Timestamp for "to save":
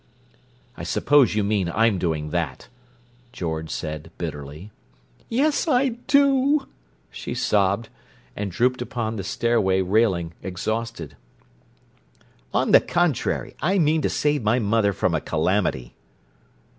14.01-14.41